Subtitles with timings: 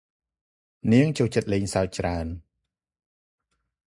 [0.91, 2.27] នាងចូលចិត្តលេងសើចច្រើន។